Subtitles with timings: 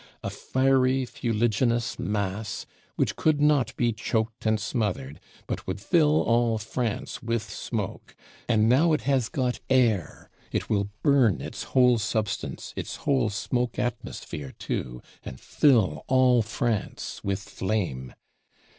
[0.23, 2.65] A fiery, fuliginous mass,
[2.95, 8.15] which could not be choked and smothered, but would fill all France with smoke!
[8.49, 13.77] And now it has got air; it will burn its whole substance, its whole smoke
[13.77, 18.15] atmosphere too, and fill all France with flame.